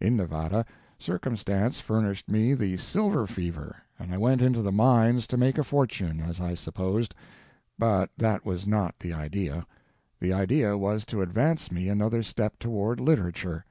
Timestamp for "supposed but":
6.54-8.08